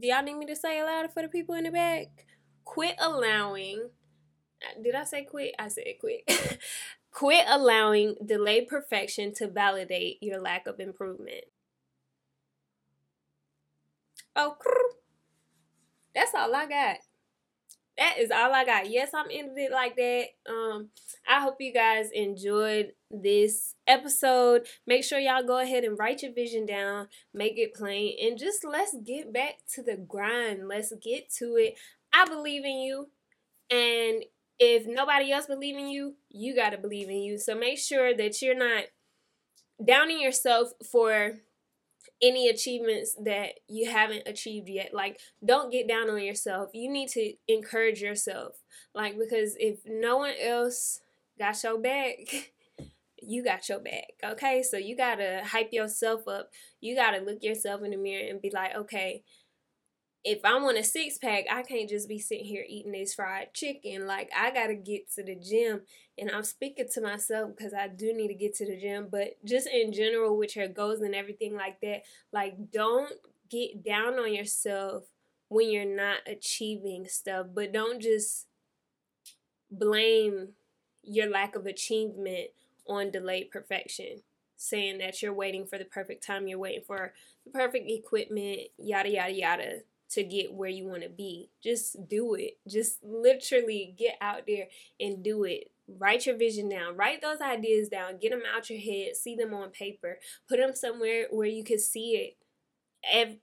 Do 0.00 0.08
y'all 0.08 0.22
need 0.22 0.34
me 0.36 0.46
to 0.46 0.56
say 0.56 0.80
it 0.80 0.84
louder 0.84 1.08
for 1.08 1.22
the 1.22 1.28
people 1.28 1.54
in 1.54 1.64
the 1.64 1.70
back? 1.70 2.06
Quit 2.64 2.96
allowing. 2.98 3.90
Did 4.82 4.94
I 4.94 5.04
say 5.04 5.24
quit? 5.24 5.54
I 5.58 5.68
said 5.68 5.84
quit. 6.00 6.22
quit 7.12 7.44
allowing 7.48 8.16
delayed 8.24 8.68
perfection 8.68 9.34
to 9.34 9.48
validate 9.48 10.18
your 10.22 10.40
lack 10.40 10.66
of 10.66 10.80
improvement. 10.80 11.44
Oh, 14.34 14.56
that's 16.14 16.34
all 16.34 16.54
I 16.54 16.66
got 16.66 16.96
that 18.02 18.18
is 18.18 18.30
all 18.32 18.52
I 18.52 18.64
got. 18.64 18.90
Yes, 18.90 19.10
I'm 19.14 19.26
ending 19.30 19.64
it 19.64 19.70
like 19.70 19.94
that. 19.96 20.24
Um, 20.48 20.88
I 21.28 21.40
hope 21.40 21.56
you 21.60 21.72
guys 21.72 22.10
enjoyed 22.12 22.92
this 23.10 23.74
episode. 23.86 24.66
Make 24.86 25.04
sure 25.04 25.20
y'all 25.20 25.46
go 25.46 25.60
ahead 25.60 25.84
and 25.84 25.96
write 25.98 26.22
your 26.22 26.32
vision 26.32 26.66
down, 26.66 27.08
make 27.32 27.58
it 27.58 27.74
plain, 27.74 28.16
and 28.20 28.38
just 28.38 28.64
let's 28.64 28.96
get 29.06 29.32
back 29.32 29.54
to 29.74 29.82
the 29.82 29.96
grind. 29.96 30.66
Let's 30.66 30.92
get 31.00 31.30
to 31.38 31.54
it. 31.56 31.78
I 32.12 32.26
believe 32.26 32.64
in 32.64 32.80
you, 32.80 33.08
and 33.70 34.24
if 34.58 34.84
nobody 34.86 35.30
else 35.32 35.46
believe 35.46 35.76
in 35.76 35.88
you, 35.88 36.16
you 36.28 36.56
gotta 36.56 36.78
believe 36.78 37.08
in 37.08 37.22
you. 37.22 37.38
So 37.38 37.54
make 37.54 37.78
sure 37.78 38.16
that 38.16 38.42
you're 38.42 38.58
not 38.58 38.84
downing 39.84 40.20
yourself 40.20 40.70
for 40.90 41.34
any 42.22 42.48
achievements 42.48 43.16
that 43.24 43.60
you 43.68 43.90
haven't 43.90 44.22
achieved 44.26 44.68
yet. 44.68 44.94
Like, 44.94 45.18
don't 45.44 45.72
get 45.72 45.88
down 45.88 46.08
on 46.08 46.22
yourself. 46.22 46.70
You 46.72 46.90
need 46.90 47.08
to 47.10 47.32
encourage 47.48 48.00
yourself. 48.00 48.56
Like, 48.94 49.18
because 49.18 49.56
if 49.58 49.80
no 49.86 50.18
one 50.18 50.34
else 50.40 51.00
got 51.38 51.62
your 51.62 51.78
back, 51.78 52.52
you 53.22 53.44
got 53.44 53.68
your 53.68 53.80
back. 53.80 54.14
Okay. 54.24 54.62
So 54.62 54.76
you 54.76 54.96
got 54.96 55.16
to 55.16 55.42
hype 55.44 55.72
yourself 55.72 56.26
up. 56.28 56.50
You 56.80 56.96
got 56.96 57.12
to 57.12 57.20
look 57.20 57.42
yourself 57.42 57.82
in 57.82 57.90
the 57.90 57.96
mirror 57.96 58.28
and 58.28 58.42
be 58.42 58.50
like, 58.50 58.74
okay, 58.74 59.22
if 60.24 60.44
I 60.44 60.60
want 60.60 60.78
a 60.78 60.84
six 60.84 61.18
pack, 61.18 61.44
I 61.50 61.62
can't 61.62 61.88
just 61.88 62.08
be 62.08 62.18
sitting 62.18 62.44
here 62.44 62.64
eating 62.68 62.92
this 62.92 63.14
fried 63.14 63.52
chicken. 63.54 64.06
Like, 64.06 64.30
I 64.36 64.52
got 64.52 64.68
to 64.68 64.74
get 64.74 65.10
to 65.14 65.24
the 65.24 65.34
gym. 65.34 65.82
And 66.16 66.30
I'm 66.30 66.44
speaking 66.44 66.86
to 66.92 67.00
myself 67.00 67.50
because 67.56 67.74
I 67.74 67.88
do 67.88 68.12
need 68.12 68.28
to 68.28 68.34
get 68.34 68.54
to 68.56 68.66
the 68.66 68.78
gym. 68.78 69.08
But 69.10 69.36
just 69.44 69.66
in 69.66 69.92
general, 69.92 70.36
with 70.36 70.54
your 70.54 70.68
goals 70.68 71.00
and 71.00 71.14
everything 71.14 71.56
like 71.56 71.80
that, 71.80 72.02
like, 72.32 72.70
don't 72.70 73.12
get 73.50 73.84
down 73.84 74.14
on 74.14 74.32
yourself 74.32 75.04
when 75.48 75.70
you're 75.70 75.84
not 75.84 76.18
achieving 76.26 77.06
stuff. 77.08 77.46
But 77.52 77.72
don't 77.72 78.00
just 78.00 78.46
blame 79.72 80.50
your 81.02 81.28
lack 81.28 81.56
of 81.56 81.66
achievement 81.66 82.50
on 82.86 83.10
delayed 83.10 83.50
perfection 83.50 84.22
saying 84.56 84.98
that 84.98 85.20
you're 85.20 85.34
waiting 85.34 85.66
for 85.66 85.76
the 85.76 85.84
perfect 85.84 86.24
time, 86.24 86.46
you're 86.46 86.58
waiting 86.58 86.84
for 86.86 87.12
the 87.44 87.50
perfect 87.50 87.90
equipment, 87.90 88.60
yada, 88.78 89.08
yada, 89.08 89.32
yada 89.32 89.80
to 90.12 90.22
get 90.22 90.52
where 90.52 90.68
you 90.68 90.86
want 90.86 91.02
to 91.02 91.08
be. 91.08 91.50
Just 91.62 91.96
do 92.08 92.34
it. 92.34 92.58
Just 92.68 93.02
literally 93.02 93.94
get 93.98 94.16
out 94.20 94.42
there 94.46 94.66
and 95.00 95.22
do 95.22 95.44
it. 95.44 95.70
Write 95.88 96.26
your 96.26 96.36
vision 96.36 96.68
down. 96.68 96.96
Write 96.96 97.22
those 97.22 97.40
ideas 97.40 97.88
down. 97.88 98.18
Get 98.20 98.30
them 98.30 98.42
out 98.54 98.70
your 98.70 98.80
head. 98.80 99.16
See 99.16 99.36
them 99.36 99.54
on 99.54 99.70
paper. 99.70 100.18
Put 100.48 100.58
them 100.58 100.74
somewhere 100.74 101.26
where 101.30 101.48
you 101.48 101.64
can 101.64 101.78
see 101.78 102.12
it 102.16 102.36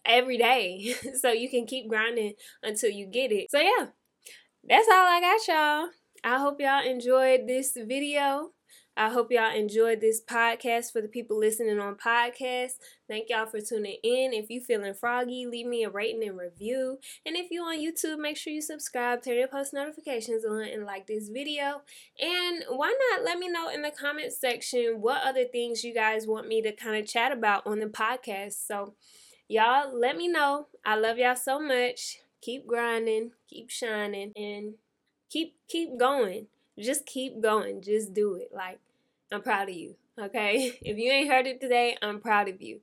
every 0.05 0.37
day 0.37 0.95
so 1.19 1.31
you 1.31 1.49
can 1.49 1.65
keep 1.65 1.89
grinding 1.89 2.33
until 2.63 2.89
you 2.91 3.07
get 3.07 3.31
it. 3.31 3.49
So, 3.49 3.59
yeah, 3.59 3.87
that's 4.63 4.87
all 4.87 5.05
I 5.05 5.19
got, 5.19 5.47
y'all. 5.47 5.89
I 6.23 6.37
hope 6.39 6.59
y'all 6.59 6.85
enjoyed 6.85 7.47
this 7.47 7.75
video. 7.75 8.51
I 8.97 9.09
hope 9.09 9.31
y'all 9.31 9.55
enjoyed 9.55 10.01
this 10.01 10.21
podcast 10.21 10.91
for 10.91 10.99
the 10.99 11.07
people 11.07 11.39
listening 11.39 11.79
on 11.79 11.95
podcast. 11.95 12.73
Thank 13.07 13.29
y'all 13.29 13.45
for 13.45 13.61
tuning 13.61 13.97
in. 14.03 14.33
If 14.33 14.49
you 14.49 14.59
feeling 14.59 14.93
froggy, 14.93 15.45
leave 15.45 15.67
me 15.67 15.85
a 15.85 15.89
rating 15.89 16.27
and 16.27 16.37
review. 16.37 16.99
And 17.25 17.37
if 17.37 17.49
you 17.49 17.61
on 17.61 17.77
YouTube, 17.79 18.19
make 18.19 18.35
sure 18.35 18.51
you 18.51 18.61
subscribe, 18.61 19.23
turn 19.23 19.37
your 19.37 19.47
post 19.47 19.73
notifications 19.73 20.43
on, 20.43 20.63
and 20.63 20.85
like 20.85 21.07
this 21.07 21.29
video. 21.29 21.81
And 22.19 22.65
why 22.67 22.93
not 23.11 23.23
let 23.23 23.39
me 23.39 23.47
know 23.49 23.69
in 23.69 23.83
the 23.83 23.91
comment 23.91 24.33
section 24.33 24.97
what 24.99 25.23
other 25.23 25.45
things 25.45 25.83
you 25.83 25.93
guys 25.93 26.27
want 26.27 26.47
me 26.47 26.61
to 26.61 26.73
kind 26.73 26.97
of 26.97 27.07
chat 27.07 27.31
about 27.31 27.65
on 27.65 27.79
the 27.79 27.85
podcast. 27.85 28.67
So 28.67 28.95
y'all 29.47 29.97
let 29.97 30.17
me 30.17 30.27
know. 30.27 30.67
I 30.85 30.95
love 30.95 31.17
y'all 31.17 31.35
so 31.35 31.59
much. 31.59 32.19
Keep 32.41 32.67
grinding, 32.67 33.31
keep 33.49 33.69
shining, 33.69 34.33
and 34.35 34.73
keep 35.29 35.55
keep 35.67 35.97
going. 35.97 36.47
Just 36.79 37.05
keep 37.05 37.41
going. 37.41 37.81
Just 37.81 38.13
do 38.13 38.35
it. 38.35 38.49
Like 38.53 38.79
I'm 39.31 39.41
proud 39.41 39.69
of 39.69 39.75
you. 39.75 39.95
Okay? 40.17 40.77
If 40.81 40.97
you 40.97 41.11
ain't 41.11 41.29
heard 41.29 41.47
it 41.47 41.61
today, 41.61 41.97
I'm 42.01 42.19
proud 42.19 42.49
of 42.49 42.61
you. 42.61 42.81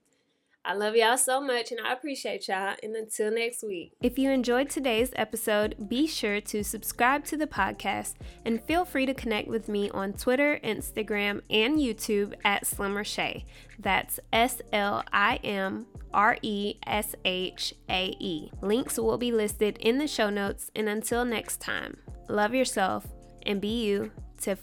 I 0.69 0.75
love 0.75 0.97
y'all 0.97 1.17
so 1.17 1.41
much 1.41 1.71
and 1.71 1.81
I 1.81 1.93
appreciate 1.93 2.49
y'all. 2.49 2.75
And 2.83 2.97
until 2.97 3.31
next 3.31 3.63
week. 3.63 3.93
If 4.01 4.19
you 4.19 4.33
enjoyed 4.33 4.69
today's 4.69 5.13
episode, 5.15 5.89
be 5.89 6.09
sure 6.09 6.41
to 6.41 6.65
subscribe 6.65 7.25
to 7.27 7.37
the 7.37 7.47
podcast 7.47 8.15
and 8.45 8.61
feel 8.61 8.85
free 8.85 9.07
to 9.07 9.15
connect 9.15 9.47
with 9.47 9.69
me 9.69 9.91
on 9.91 10.13
Twitter, 10.13 10.59
Instagram, 10.65 11.41
and 11.49 11.79
YouTube 11.79 12.35
at 12.45 12.67
Slim 12.67 12.95
Reshae. 12.95 13.45
That's 13.79 14.19
S 14.33 14.61
L 14.73 15.05
I 15.13 15.37
M 15.45 15.87
R 16.13 16.37
E 16.43 16.75
S 16.85 17.15
H 17.25 17.73
A 17.89 18.17
E. 18.19 18.51
Links 18.61 18.99
will 18.99 19.19
be 19.19 19.31
listed 19.31 19.79
in 19.79 19.99
the 19.99 20.09
show 20.09 20.31
notes. 20.31 20.73
And 20.75 20.89
until 20.89 21.25
next 21.25 21.61
time, 21.61 21.99
love 22.29 22.57
yourself 22.57 23.07
and 23.47 23.61
be 23.61 23.85
you, 23.85 24.11
to 24.43 24.57